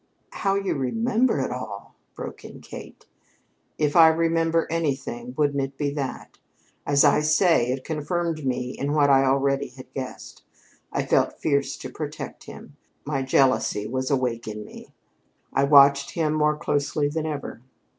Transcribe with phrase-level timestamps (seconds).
[0.31, 3.05] "How you remember it all!" broke in Kate.
[3.77, 6.39] "If I remember anything, wouldn't it be that?
[6.87, 10.41] As I say, it confirmed me in what I already had guessed.
[10.91, 12.77] I felt fierce to protect him.
[13.05, 14.91] My jealousy was awake in me.
[15.53, 17.61] I watched him more closely than ever.